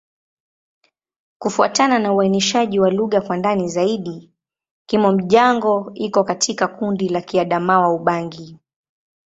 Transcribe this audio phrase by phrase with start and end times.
[1.39, 4.31] Kufuatana na uainishaji wa lugha kwa ndani zaidi,
[4.85, 8.57] Kimom-Jango iko katika kundi la Kiadamawa-Ubangi.